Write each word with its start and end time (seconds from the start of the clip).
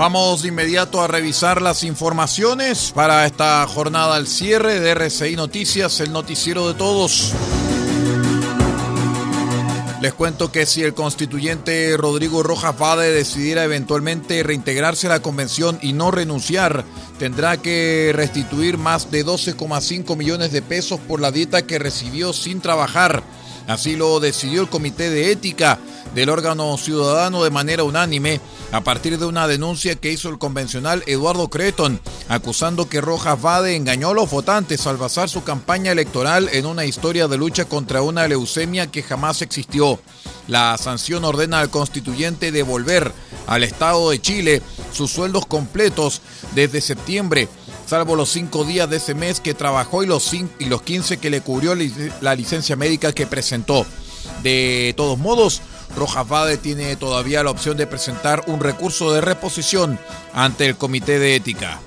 Vamos 0.00 0.40
de 0.40 0.48
inmediato 0.48 1.02
a 1.02 1.08
revisar 1.08 1.60
las 1.60 1.84
informaciones 1.84 2.90
para 2.94 3.26
esta 3.26 3.66
jornada 3.66 4.16
al 4.16 4.26
cierre 4.26 4.80
de 4.80 4.92
RCI 4.92 5.36
Noticias, 5.36 6.00
el 6.00 6.10
noticiero 6.10 6.66
de 6.66 6.72
todos. 6.72 7.34
Les 10.00 10.14
cuento 10.14 10.50
que 10.50 10.64
si 10.64 10.82
el 10.82 10.94
constituyente 10.94 11.94
Rodrigo 11.98 12.42
Rojas 12.42 12.78
Vade 12.78 13.12
decidiera 13.12 13.62
eventualmente 13.64 14.42
reintegrarse 14.42 15.06
a 15.06 15.10
la 15.10 15.20
convención 15.20 15.78
y 15.82 15.92
no 15.92 16.10
renunciar, 16.10 16.86
tendrá 17.18 17.58
que 17.58 18.12
restituir 18.14 18.78
más 18.78 19.10
de 19.10 19.26
12,5 19.26 20.16
millones 20.16 20.50
de 20.50 20.62
pesos 20.62 20.98
por 20.98 21.20
la 21.20 21.30
dieta 21.30 21.66
que 21.66 21.78
recibió 21.78 22.32
sin 22.32 22.62
trabajar. 22.62 23.22
Así 23.66 23.96
lo 23.96 24.18
decidió 24.18 24.62
el 24.62 24.70
Comité 24.70 25.10
de 25.10 25.30
Ética 25.30 25.78
del 26.14 26.30
órgano 26.30 26.76
ciudadano 26.78 27.44
de 27.44 27.50
manera 27.50 27.84
unánime 27.84 28.40
a 28.72 28.80
partir 28.82 29.18
de 29.18 29.26
una 29.26 29.48
denuncia 29.48 29.96
que 29.96 30.12
hizo 30.12 30.28
el 30.28 30.38
convencional 30.38 31.02
Eduardo 31.06 31.48
Creton, 31.48 32.00
acusando 32.28 32.88
que 32.88 33.00
Rojas 33.00 33.40
Vade 33.40 33.76
engañó 33.76 34.10
a 34.10 34.14
los 34.14 34.30
votantes 34.30 34.86
al 34.86 34.96
basar 34.96 35.28
su 35.28 35.42
campaña 35.42 35.92
electoral 35.92 36.48
en 36.52 36.66
una 36.66 36.84
historia 36.84 37.28
de 37.28 37.36
lucha 37.38 37.64
contra 37.64 38.02
una 38.02 38.28
leucemia 38.28 38.90
que 38.90 39.02
jamás 39.02 39.42
existió. 39.42 39.98
La 40.46 40.76
sanción 40.78 41.24
ordena 41.24 41.60
al 41.60 41.70
constituyente 41.70 42.52
devolver 42.52 43.12
al 43.46 43.64
Estado 43.64 44.10
de 44.10 44.20
Chile 44.20 44.62
sus 44.92 45.10
sueldos 45.10 45.46
completos 45.46 46.22
desde 46.54 46.80
septiembre 46.80 47.48
salvo 47.90 48.14
los 48.14 48.28
cinco 48.28 48.62
días 48.62 48.88
de 48.88 48.98
ese 48.98 49.16
mes 49.16 49.40
que 49.40 49.52
trabajó 49.52 50.04
y 50.04 50.06
los, 50.06 50.32
y 50.32 50.64
los 50.66 50.82
15 50.82 51.16
que 51.16 51.28
le 51.28 51.40
cubrió 51.40 51.74
la 52.20 52.36
licencia 52.36 52.76
médica 52.76 53.12
que 53.12 53.26
presentó. 53.26 53.84
De 54.44 54.94
todos 54.96 55.18
modos, 55.18 55.60
Rojas 55.96 56.28
Vade 56.28 56.56
tiene 56.56 56.96
todavía 56.96 57.42
la 57.42 57.50
opción 57.50 57.76
de 57.76 57.86
presentar 57.86 58.44
un 58.46 58.60
recurso 58.60 59.12
de 59.12 59.20
reposición 59.20 59.98
ante 60.32 60.66
el 60.66 60.76
Comité 60.76 61.18
de 61.18 61.36
Ética. 61.36 61.80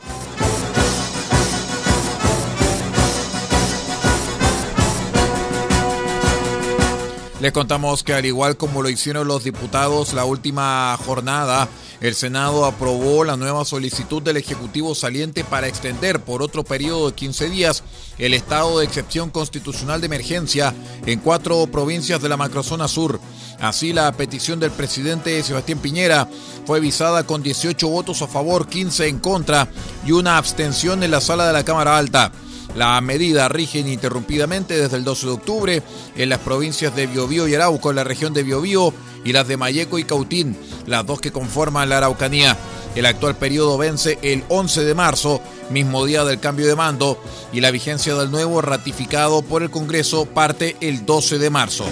Les 7.44 7.52
contamos 7.52 8.04
que 8.04 8.14
al 8.14 8.26
igual 8.26 8.56
como 8.56 8.82
lo 8.82 8.88
hicieron 8.88 9.28
los 9.28 9.44
diputados 9.44 10.14
la 10.14 10.24
última 10.24 10.98
jornada, 11.06 11.68
el 12.00 12.16
Senado 12.16 12.64
aprobó 12.64 13.26
la 13.26 13.36
nueva 13.36 13.66
solicitud 13.66 14.22
del 14.22 14.38
Ejecutivo 14.38 14.96
saliente 14.96 15.44
para 15.44 15.68
extender 15.68 16.22
por 16.22 16.42
otro 16.42 16.64
periodo 16.64 17.10
de 17.10 17.16
15 17.16 17.50
días 17.50 17.84
el 18.18 18.34
estado 18.34 18.80
de 18.80 18.86
excepción 18.86 19.30
constitucional 19.30 20.00
de 20.00 20.06
emergencia 20.06 20.74
en 21.06 21.20
cuatro 21.20 21.68
provincias 21.68 22.22
de 22.22 22.30
la 22.30 22.38
macrozona 22.38 22.88
sur. 22.88 23.20
Así, 23.60 23.92
la 23.92 24.10
petición 24.14 24.62
del 24.62 24.72
presidente 24.72 25.44
Sebastián 25.44 25.80
Piñera 25.80 26.30
fue 26.66 26.80
visada 26.80 27.26
con 27.26 27.44
18 27.44 27.90
votos 27.90 28.22
a 28.22 28.28
favor, 28.28 28.70
15 28.70 29.10
en 29.10 29.20
contra 29.20 29.68
y 30.06 30.14
una 30.14 30.38
abstención 30.38 31.04
en 31.04 31.12
la 31.12 31.20
sala 31.20 31.46
de 31.46 31.52
la 31.52 31.66
Cámara 31.66 31.98
Alta. 31.98 32.32
La 32.76 33.00
medida 33.02 33.50
rige 33.50 33.80
ininterrumpidamente 33.80 34.80
desde 34.80 34.98
el 34.98 35.04
12 35.04 35.28
de 35.28 35.32
octubre 35.32 35.84
en 36.16 36.30
las 36.30 36.40
provincias 36.40 36.96
de 36.96 37.08
Biobío 37.08 37.48
y 37.48 37.56
Arauco, 37.56 37.90
en 37.90 37.98
la 37.98 38.04
región 38.04 38.34
de 38.34 38.44
Biobío, 38.44 38.94
y 39.24 39.32
las 39.32 39.48
de 39.48 39.58
Mayeco 39.58 40.00
y 40.00 40.04
Cautín, 40.04 40.58
las 40.86 41.06
dos 41.06 41.22
que 41.22 41.32
conforman 41.32 41.90
la 41.90 41.98
Araucanía. 41.98 42.58
El 42.96 43.06
actual 43.06 43.36
periodo 43.36 43.78
vence 43.78 44.20
el 44.22 44.44
11 44.50 44.84
de 44.84 44.94
marzo, 44.94 45.42
mismo 45.70 46.06
día 46.06 46.24
del 46.24 46.40
cambio 46.40 46.68
de 46.68 46.76
mando, 46.76 47.22
y 47.52 47.62
la 47.62 47.72
vigencia 47.72 48.16
del 48.16 48.32
nuevo 48.32 48.62
ratificado 48.62 49.42
por 49.42 49.64
el 49.64 49.70
Congreso 49.70 50.26
parte 50.26 50.76
el 50.82 51.06
12 51.06 51.40
de 51.40 51.50
marzo. 51.50 51.86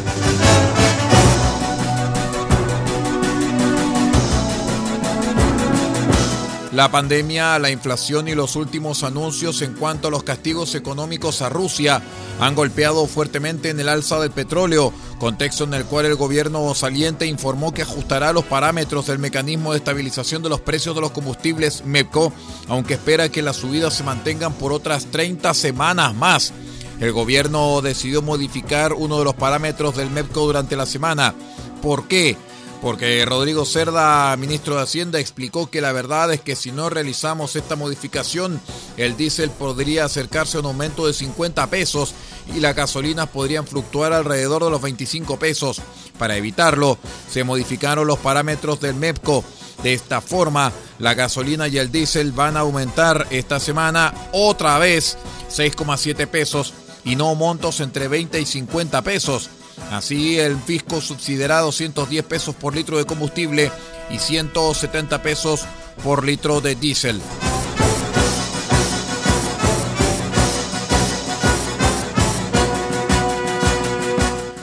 La 6.71 6.89
pandemia, 6.89 7.59
la 7.59 7.69
inflación 7.69 8.29
y 8.29 8.33
los 8.33 8.55
últimos 8.55 9.03
anuncios 9.03 9.61
en 9.61 9.73
cuanto 9.73 10.07
a 10.07 10.11
los 10.11 10.23
castigos 10.23 10.73
económicos 10.73 11.41
a 11.41 11.49
Rusia 11.49 12.01
han 12.39 12.55
golpeado 12.55 13.07
fuertemente 13.07 13.69
en 13.69 13.79
el 13.81 13.89
alza 13.89 14.21
del 14.21 14.31
petróleo, 14.31 14.93
contexto 15.19 15.65
en 15.65 15.73
el 15.73 15.83
cual 15.83 16.05
el 16.05 16.15
gobierno 16.15 16.73
saliente 16.73 17.25
informó 17.25 17.73
que 17.73 17.81
ajustará 17.81 18.31
los 18.31 18.45
parámetros 18.45 19.07
del 19.07 19.19
mecanismo 19.19 19.73
de 19.73 19.79
estabilización 19.79 20.43
de 20.43 20.49
los 20.49 20.61
precios 20.61 20.95
de 20.95 21.01
los 21.01 21.11
combustibles 21.11 21.83
MEPCO, 21.83 22.31
aunque 22.69 22.93
espera 22.93 23.27
que 23.27 23.41
las 23.41 23.57
subidas 23.57 23.93
se 23.93 24.03
mantengan 24.03 24.53
por 24.53 24.71
otras 24.71 25.07
30 25.07 25.53
semanas 25.53 26.15
más. 26.15 26.53
El 27.01 27.11
gobierno 27.11 27.81
decidió 27.81 28.21
modificar 28.21 28.93
uno 28.93 29.19
de 29.19 29.25
los 29.25 29.35
parámetros 29.35 29.97
del 29.97 30.09
MEPCO 30.09 30.45
durante 30.45 30.77
la 30.77 30.85
semana. 30.85 31.35
¿Por 31.81 32.07
qué? 32.07 32.38
Porque 32.81 33.24
Rodrigo 33.25 33.64
Cerda, 33.66 34.36
ministro 34.38 34.75
de 34.75 34.81
Hacienda, 34.81 35.19
explicó 35.19 35.69
que 35.69 35.81
la 35.81 35.92
verdad 35.92 36.34
es 36.34 36.42
que 36.42 36.56
si 36.56 36.72
no 36.72 36.90
realizamos 36.90 37.56
esta 37.56 37.75
modificación, 37.75 38.59
el 38.97 39.16
diésel 39.16 39.52
podría 39.52 40.06
acercarse 40.06 40.58
a 40.58 40.62
un 40.62 40.66
aumento 40.66 41.06
de 41.06 41.14
50 41.14 41.68
pesos 41.68 42.16
y 42.56 42.59
las 42.59 42.75
gasolinas 42.75 43.28
podrían 43.28 43.68
fluctuar 43.68 44.14
alrededor 44.14 44.64
de 44.64 44.72
los 44.72 44.81
25 44.81 45.38
pesos. 45.38 45.80
Para 46.18 46.36
evitarlo, 46.36 46.97
se 47.30 47.44
modificaron 47.44 48.08
los 48.08 48.18
parámetros 48.19 48.81
del 48.81 48.96
MEPCO. 48.96 49.44
De 49.84 49.94
esta 49.94 50.19
forma, 50.22 50.72
la 51.00 51.13
gasolina 51.13 51.68
y 51.68 51.78
el 51.78 51.92
diésel 51.92 52.31
van 52.31 52.58
a 52.58 52.62
aumentar 52.62 53.28
esta 53.30 53.59
semana 53.59 54.13
otra 54.31 54.78
vez 54.80 55.18
6,7 55.52 56.28
pesos 56.28 56.74
y 57.03 57.16
no 57.16 57.34
montos 57.36 57.80
entre 57.80 58.08
20 58.08 58.40
y 58.40 58.46
50 58.46 59.02
pesos. 59.03 59.50
Así, 59.91 60.40
el 60.40 60.57
fisco 60.57 61.02
subsidiará 61.02 61.59
210 61.59 62.24
pesos 62.24 62.56
por 62.56 62.74
litro 62.74 62.97
de 62.97 63.06
combustible 63.06 63.69
y 64.09 64.19
170 64.19 65.22
pesos 65.22 65.66
por 66.02 66.24
litro 66.25 66.62
de 66.62 66.75
diésel. 66.75 67.22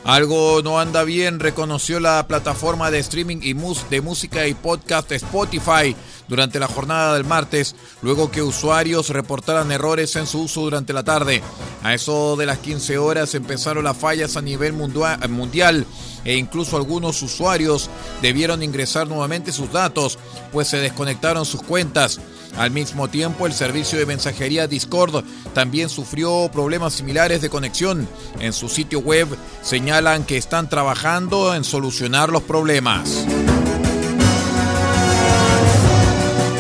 Algo 0.09 0.63
no 0.63 0.81
anda 0.81 1.05
bien, 1.05 1.39
reconoció 1.39 2.01
la 2.01 2.27
plataforma 2.27 2.91
de 2.91 2.99
streaming 2.99 3.41
y 3.43 3.53
de 3.91 4.01
música 4.01 4.47
y 4.47 4.55
podcast 4.55 5.13
Spotify 5.13 5.95
durante 6.29 6.59
la 6.59 6.67
jornada 6.67 7.13
del 7.13 7.27
martes, 7.27 7.77
luego 8.01 8.31
que 8.31 8.41
usuarios 8.41 9.11
reportaran 9.11 9.71
errores 9.71 10.17
en 10.17 10.27
su 10.27 10.45
uso 10.45 10.63
durante 10.63 10.95
la 10.95 11.05
tarde. 11.05 11.43
A 11.83 11.93
eso 11.93 12.37
de 12.37 12.47
las 12.47 12.57
15 12.57 12.97
horas 12.97 13.35
empezaron 13.35 13.85
las 13.85 13.99
fallas 13.99 14.39
a 14.39 14.41
nivel 14.41 14.73
mundial 14.73 15.87
e 16.25 16.37
incluso 16.37 16.77
algunos 16.77 17.23
usuarios 17.23 17.91
debieron 18.23 18.63
ingresar 18.63 19.07
nuevamente 19.09 19.53
sus 19.53 19.73
datos, 19.73 20.19
pues 20.53 20.69
se 20.69 20.79
desconectaron 20.79 21.45
sus 21.45 21.63
cuentas. 21.63 22.21
Al 22.57 22.71
mismo 22.71 23.09
tiempo, 23.09 23.47
el 23.47 23.53
servicio 23.53 23.99
de 23.99 24.07
mensajería 24.07 24.67
Discord 24.67 25.25
también 25.55 25.89
sufrió 25.89 26.51
problemas 26.53 26.95
similares 26.95 27.41
de 27.41 27.51
conexión. 27.51 28.09
En 28.41 28.53
su 28.53 28.69
sitio 28.69 29.01
web 29.01 29.29
señalan 29.63 30.25
que 30.25 30.37
están 30.37 30.69
trabajando 30.69 31.55
en 31.55 31.63
solucionar 31.63 32.31
los 32.31 32.43
problemas. 32.43 33.27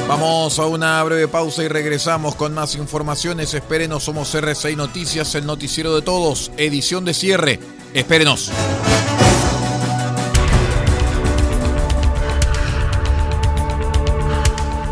Vamos 0.08 0.58
a 0.58 0.66
una 0.66 1.02
breve 1.04 1.28
pausa 1.28 1.62
y 1.62 1.68
regresamos 1.68 2.34
con 2.34 2.54
más 2.54 2.76
informaciones. 2.76 3.52
Espérenos, 3.52 4.04
somos 4.04 4.34
R6 4.34 4.74
Noticias, 4.74 5.34
el 5.34 5.44
noticiero 5.44 5.94
de 5.94 6.02
todos, 6.02 6.50
edición 6.56 7.04
de 7.04 7.12
cierre. 7.12 7.60
Espérenos. 7.92 8.50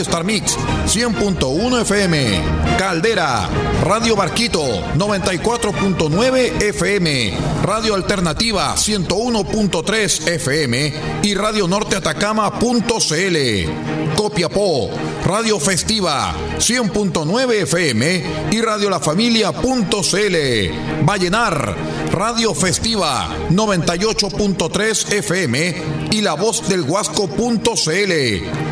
Star 0.00 0.24
Mix 0.24 0.56
100.1 0.86 1.80
FM. 1.82 2.42
Caldera, 2.78 3.48
Radio 3.84 4.16
Barquito 4.16 4.62
94.9 4.96 6.62
FM. 6.62 7.38
Radio 7.62 7.94
Alternativa 7.94 8.74
101.3 8.74 10.28
FM 10.28 10.94
y 11.22 11.34
Radio 11.34 11.68
Norte 11.68 11.96
Atacama.cl. 11.96 13.36
Copiapó, 14.16 14.90
Radio 15.24 15.58
Festiva 15.60 16.34
100.9 16.58 17.52
FM 17.62 18.24
y 18.50 18.60
Radio 18.60 18.90
La 18.90 19.00
Familia.cl. 19.00 20.36
Vallenar, 21.04 21.76
Radio 22.12 22.54
Festiva 22.54 23.28
98.3 23.50 25.12
FM 25.12 25.74
y 26.10 26.20
La 26.20 26.34
Voz 26.34 26.68
del 26.68 26.82
Huasco.cl. 26.82 28.71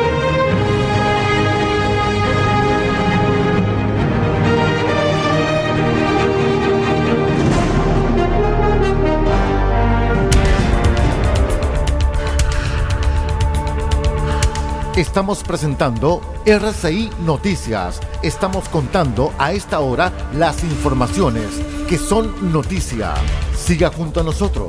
Estamos 14.95 15.41
presentando 15.43 16.21
RCI 16.45 17.11
Noticias. 17.21 18.01
Estamos 18.23 18.67
contando 18.67 19.33
a 19.37 19.53
esta 19.53 19.79
hora 19.79 20.11
las 20.33 20.65
informaciones 20.65 21.45
que 21.87 21.97
son 21.97 22.51
noticia. 22.51 23.13
Siga 23.55 23.89
junto 23.89 24.19
a 24.19 24.23
nosotros. 24.23 24.67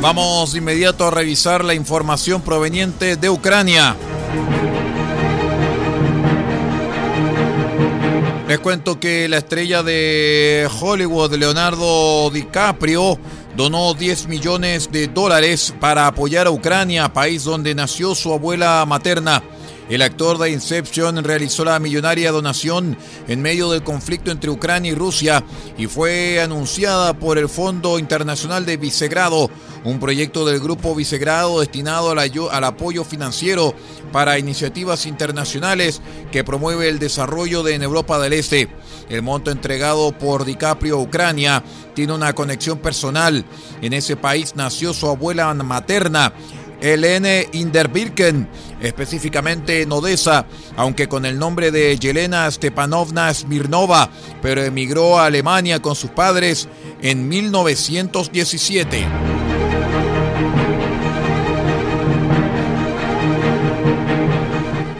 Vamos 0.00 0.54
inmediato 0.54 1.08
a 1.08 1.10
revisar 1.10 1.64
la 1.64 1.74
información 1.74 2.40
proveniente 2.40 3.16
de 3.16 3.28
Ucrania. 3.28 3.96
Les 8.46 8.60
cuento 8.60 8.98
que 8.98 9.28
la 9.28 9.38
estrella 9.38 9.82
de 9.82 10.70
Hollywood, 10.80 11.34
Leonardo 11.34 12.30
DiCaprio, 12.30 13.18
donó 13.58 13.92
10 13.92 14.28
millones 14.28 14.88
de 14.92 15.08
dólares 15.08 15.74
para 15.80 16.06
apoyar 16.06 16.46
a 16.46 16.52
Ucrania, 16.52 17.12
país 17.12 17.42
donde 17.42 17.74
nació 17.74 18.14
su 18.14 18.32
abuela 18.32 18.84
materna. 18.86 19.42
El 19.88 20.02
actor 20.02 20.36
de 20.36 20.50
Inception 20.50 21.24
realizó 21.24 21.64
la 21.64 21.78
millonaria 21.78 22.30
donación 22.30 22.98
en 23.26 23.40
medio 23.40 23.70
del 23.70 23.82
conflicto 23.82 24.30
entre 24.30 24.50
Ucrania 24.50 24.92
y 24.92 24.94
Rusia 24.94 25.42
y 25.78 25.86
fue 25.86 26.42
anunciada 26.42 27.14
por 27.14 27.38
el 27.38 27.48
Fondo 27.48 27.98
Internacional 27.98 28.66
de 28.66 28.76
Vicegrado, 28.76 29.48
un 29.84 29.98
proyecto 29.98 30.44
del 30.44 30.60
Grupo 30.60 30.94
Vicegrado 30.94 31.60
destinado 31.60 32.10
al, 32.10 32.64
apoyo 32.64 33.02
financiero 33.02 33.74
para 34.12 34.38
iniciativas 34.38 35.06
internacionales 35.06 36.02
que 36.30 36.44
promueve 36.44 36.90
el 36.90 36.98
desarrollo 36.98 37.62
de 37.62 37.74
en 37.74 37.82
Europa 37.82 38.18
del 38.18 38.34
Este. 38.34 38.68
El 39.08 39.22
monto 39.22 39.50
entregado 39.50 40.12
por 40.12 40.44
DiCaprio 40.44 40.96
a 40.96 41.02
Ucrania 41.02 41.64
tiene 41.94 42.12
una 42.12 42.34
conexión 42.34 42.78
personal. 42.78 43.42
En 43.80 43.94
ese 43.94 44.16
país 44.16 44.54
nació 44.54 44.92
su 44.92 45.08
abuela 45.08 45.54
materna 45.54 46.34
Helene 46.80 47.48
Inderbirken, 47.52 48.48
específicamente 48.80 49.82
en 49.82 49.92
aunque 50.76 51.08
con 51.08 51.24
el 51.24 51.38
nombre 51.38 51.70
de 51.70 51.98
Yelena 51.98 52.50
Stepanovna 52.50 53.32
Smirnova, 53.32 54.10
pero 54.42 54.62
emigró 54.62 55.18
a 55.18 55.26
Alemania 55.26 55.80
con 55.80 55.94
sus 55.94 56.10
padres 56.10 56.68
en 57.02 57.28
1917. 57.28 59.37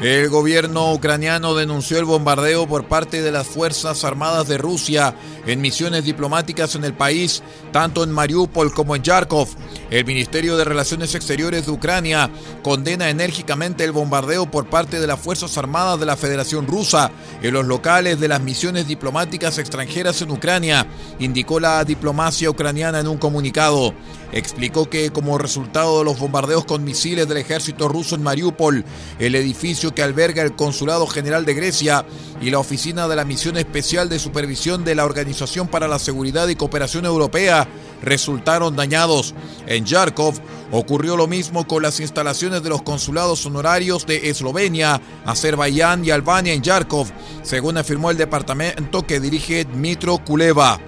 El 0.00 0.28
gobierno 0.28 0.92
ucraniano 0.92 1.56
denunció 1.56 1.98
el 1.98 2.04
bombardeo 2.04 2.68
por 2.68 2.86
parte 2.86 3.20
de 3.20 3.32
las 3.32 3.48
Fuerzas 3.48 4.04
Armadas 4.04 4.46
de 4.46 4.56
Rusia 4.56 5.16
en 5.44 5.60
misiones 5.60 6.04
diplomáticas 6.04 6.76
en 6.76 6.84
el 6.84 6.94
país, 6.94 7.42
tanto 7.72 8.04
en 8.04 8.12
Mariupol 8.12 8.72
como 8.72 8.94
en 8.94 9.02
Yarkov. 9.02 9.48
El 9.90 10.04
Ministerio 10.04 10.56
de 10.56 10.62
Relaciones 10.62 11.16
Exteriores 11.16 11.66
de 11.66 11.72
Ucrania 11.72 12.30
condena 12.62 13.10
enérgicamente 13.10 13.82
el 13.82 13.90
bombardeo 13.90 14.48
por 14.48 14.70
parte 14.70 15.00
de 15.00 15.06
las 15.08 15.18
Fuerzas 15.18 15.58
Armadas 15.58 15.98
de 15.98 16.06
la 16.06 16.16
Federación 16.16 16.68
Rusa 16.68 17.10
en 17.42 17.54
los 17.54 17.66
locales 17.66 18.20
de 18.20 18.28
las 18.28 18.40
misiones 18.40 18.86
diplomáticas 18.86 19.58
extranjeras 19.58 20.22
en 20.22 20.30
Ucrania, 20.30 20.86
indicó 21.18 21.58
la 21.58 21.82
diplomacia 21.84 22.48
ucraniana 22.48 23.00
en 23.00 23.08
un 23.08 23.18
comunicado. 23.18 23.94
Explicó 24.30 24.90
que 24.90 25.10
como 25.10 25.38
resultado 25.38 25.98
de 25.98 26.04
los 26.04 26.18
bombardeos 26.18 26.66
con 26.66 26.84
misiles 26.84 27.26
del 27.26 27.38
ejército 27.38 27.88
ruso 27.88 28.14
en 28.14 28.22
Mariupol, 28.22 28.84
el 29.18 29.34
edificio 29.34 29.87
que 29.94 30.02
alberga 30.02 30.42
el 30.42 30.54
Consulado 30.54 31.06
General 31.06 31.44
de 31.44 31.54
Grecia 31.54 32.04
y 32.40 32.50
la 32.50 32.58
Oficina 32.58 33.08
de 33.08 33.16
la 33.16 33.24
Misión 33.24 33.56
Especial 33.56 34.08
de 34.08 34.18
Supervisión 34.18 34.84
de 34.84 34.94
la 34.94 35.04
Organización 35.04 35.68
para 35.68 35.88
la 35.88 35.98
Seguridad 35.98 36.48
y 36.48 36.56
Cooperación 36.56 37.04
Europea 37.04 37.68
resultaron 38.02 38.76
dañados. 38.76 39.34
En 39.66 39.84
Yarkov 39.84 40.34
ocurrió 40.70 41.16
lo 41.16 41.26
mismo 41.26 41.66
con 41.66 41.82
las 41.82 42.00
instalaciones 42.00 42.62
de 42.62 42.68
los 42.70 42.82
consulados 42.82 43.44
honorarios 43.46 44.06
de 44.06 44.30
Eslovenia, 44.30 45.00
Azerbaiyán 45.24 46.04
y 46.04 46.10
Albania 46.10 46.52
en 46.52 46.62
Yarkov, 46.62 47.08
según 47.42 47.78
afirmó 47.78 48.10
el 48.10 48.16
departamento 48.16 49.06
que 49.06 49.20
dirige 49.20 49.64
Dmitro 49.64 50.18
Kuleva. 50.18 50.78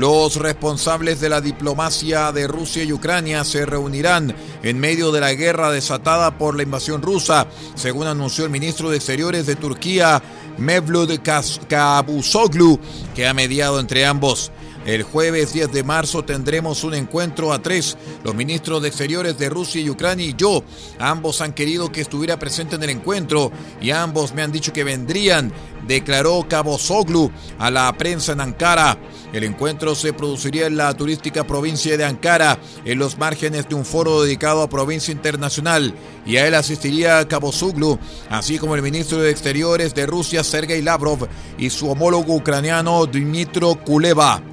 Los 0.00 0.36
responsables 0.36 1.20
de 1.20 1.28
la 1.28 1.42
diplomacia 1.42 2.32
de 2.32 2.48
Rusia 2.48 2.82
y 2.82 2.90
Ucrania 2.90 3.44
se 3.44 3.66
reunirán 3.66 4.34
en 4.62 4.80
medio 4.80 5.12
de 5.12 5.20
la 5.20 5.34
guerra 5.34 5.70
desatada 5.70 6.38
por 6.38 6.56
la 6.56 6.62
invasión 6.62 7.02
rusa, 7.02 7.46
según 7.74 8.06
anunció 8.06 8.46
el 8.46 8.50
ministro 8.50 8.88
de 8.88 8.96
Exteriores 8.96 9.44
de 9.44 9.56
Turquía, 9.56 10.22
Mevlut 10.56 11.20
Cavusoglu, 11.68 12.80
que 13.14 13.26
ha 13.26 13.34
mediado 13.34 13.78
entre 13.78 14.06
ambos. 14.06 14.50
El 14.86 15.02
jueves 15.02 15.52
10 15.52 15.72
de 15.72 15.84
marzo 15.84 16.24
tendremos 16.24 16.84
un 16.84 16.94
encuentro 16.94 17.52
a 17.52 17.60
tres, 17.60 17.98
los 18.24 18.34
ministros 18.34 18.80
de 18.80 18.88
Exteriores 18.88 19.36
de 19.36 19.50
Rusia 19.50 19.80
y 19.82 19.90
Ucrania 19.90 20.26
y 20.26 20.34
yo. 20.34 20.64
Ambos 20.98 21.42
han 21.42 21.52
querido 21.52 21.92
que 21.92 22.00
estuviera 22.00 22.38
presente 22.38 22.76
en 22.76 22.82
el 22.84 22.90
encuentro 22.90 23.52
y 23.82 23.90
ambos 23.90 24.32
me 24.32 24.40
han 24.40 24.52
dicho 24.52 24.72
que 24.72 24.82
vendrían, 24.82 25.52
declaró 25.86 26.46
Cavusoglu 26.48 27.30
a 27.58 27.70
la 27.70 27.92
prensa 27.92 28.32
en 28.32 28.40
Ankara. 28.40 28.98
El 29.34 29.44
encuentro 29.44 29.94
se 29.94 30.14
produciría 30.14 30.66
en 30.66 30.78
la 30.78 30.94
turística 30.94 31.46
provincia 31.46 31.98
de 31.98 32.04
Ankara, 32.06 32.58
en 32.86 32.98
los 32.98 33.18
márgenes 33.18 33.68
de 33.68 33.74
un 33.74 33.84
foro 33.84 34.22
dedicado 34.22 34.62
a 34.62 34.70
provincia 34.70 35.12
internacional, 35.12 35.94
y 36.24 36.38
a 36.38 36.46
él 36.46 36.54
asistiría 36.54 37.28
Cavusoglu, 37.28 37.98
así 38.30 38.58
como 38.58 38.74
el 38.76 38.82
ministro 38.82 39.18
de 39.18 39.30
Exteriores 39.30 39.94
de 39.94 40.06
Rusia, 40.06 40.42
Sergei 40.42 40.80
Lavrov, 40.80 41.28
y 41.58 41.68
su 41.68 41.90
homólogo 41.90 42.34
ucraniano, 42.34 43.04
Dmitro 43.06 43.74
Kuleva. 43.84 44.49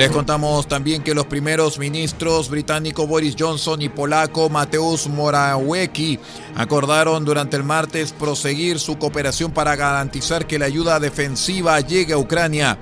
Les 0.00 0.08
contamos 0.08 0.66
también 0.66 1.02
que 1.02 1.12
los 1.12 1.26
primeros 1.26 1.78
ministros 1.78 2.48
británico 2.48 3.06
Boris 3.06 3.36
Johnson 3.38 3.82
y 3.82 3.90
polaco 3.90 4.48
Mateusz 4.48 5.08
Morawiecki 5.08 6.18
acordaron 6.56 7.22
durante 7.26 7.58
el 7.58 7.64
martes 7.64 8.14
proseguir 8.14 8.78
su 8.78 8.96
cooperación 8.96 9.52
para 9.52 9.76
garantizar 9.76 10.46
que 10.46 10.58
la 10.58 10.64
ayuda 10.64 11.00
defensiva 11.00 11.78
llegue 11.80 12.14
a 12.14 12.18
Ucrania. 12.18 12.78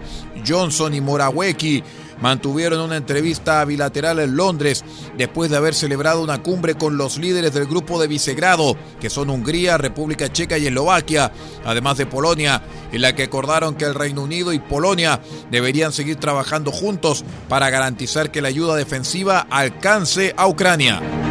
Johnson 0.46 0.94
y 0.94 1.00
Morawiecki 1.00 1.82
mantuvieron 2.20 2.80
una 2.80 2.96
entrevista 2.96 3.64
bilateral 3.64 4.18
en 4.18 4.36
Londres 4.36 4.84
después 5.16 5.50
de 5.50 5.56
haber 5.56 5.74
celebrado 5.74 6.22
una 6.22 6.42
cumbre 6.42 6.74
con 6.74 6.96
los 6.96 7.18
líderes 7.18 7.52
del 7.54 7.66
grupo 7.66 8.00
de 8.00 8.08
Vicegrado, 8.08 8.76
que 9.00 9.10
son 9.10 9.30
Hungría, 9.30 9.78
República 9.78 10.32
Checa 10.32 10.58
y 10.58 10.66
Eslovaquia, 10.66 11.32
además 11.64 11.98
de 11.98 12.06
Polonia, 12.06 12.62
en 12.92 13.02
la 13.02 13.14
que 13.14 13.24
acordaron 13.24 13.74
que 13.74 13.84
el 13.84 13.94
Reino 13.94 14.22
Unido 14.22 14.52
y 14.52 14.58
Polonia 14.58 15.20
deberían 15.50 15.92
seguir 15.92 16.16
trabajando 16.16 16.72
juntos 16.72 17.24
para 17.48 17.70
garantizar 17.70 18.30
que 18.30 18.42
la 18.42 18.48
ayuda 18.48 18.76
defensiva 18.76 19.46
alcance 19.50 20.34
a 20.36 20.46
Ucrania. 20.46 21.27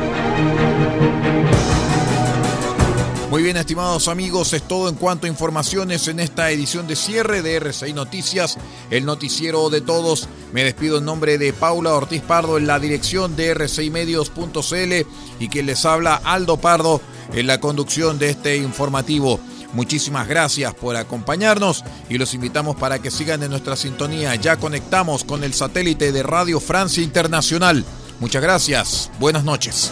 Muy 3.37 3.43
bien, 3.43 3.57
estimados 3.57 4.07
amigos, 4.07 4.51
es 4.53 4.63
todo 4.63 4.89
en 4.89 4.95
cuanto 4.95 5.27
a 5.27 5.29
informaciones 5.29 6.07
en 6.07 6.19
esta 6.19 6.49
edición 6.49 6.87
de 6.87 6.95
cierre 6.95 7.43
de 7.43 7.57
RCI 7.57 7.93
Noticias, 7.93 8.57
el 8.89 9.05
noticiero 9.05 9.69
de 9.69 9.79
todos. 9.79 10.27
Me 10.53 10.63
despido 10.63 10.97
en 10.97 11.05
nombre 11.05 11.37
de 11.37 11.53
Paula 11.53 11.93
Ortiz 11.93 12.23
Pardo 12.23 12.57
en 12.57 12.65
la 12.65 12.79
dirección 12.79 13.35
de 13.35 13.53
rcimedios.cl 13.53 15.05
y 15.39 15.49
quien 15.49 15.67
les 15.67 15.85
habla 15.85 16.15
Aldo 16.15 16.57
Pardo 16.57 16.99
en 17.31 17.45
la 17.45 17.59
conducción 17.59 18.17
de 18.17 18.31
este 18.31 18.57
informativo. 18.57 19.39
Muchísimas 19.71 20.27
gracias 20.27 20.73
por 20.73 20.95
acompañarnos 20.95 21.83
y 22.09 22.17
los 22.17 22.33
invitamos 22.33 22.75
para 22.75 22.97
que 22.97 23.11
sigan 23.11 23.43
en 23.43 23.51
nuestra 23.51 23.75
sintonía. 23.75 24.33
Ya 24.33 24.57
conectamos 24.57 25.23
con 25.23 25.43
el 25.43 25.53
satélite 25.53 26.11
de 26.11 26.23
Radio 26.23 26.59
Francia 26.59 27.03
Internacional. 27.03 27.85
Muchas 28.19 28.41
gracias. 28.41 29.11
Buenas 29.19 29.43
noches. 29.43 29.91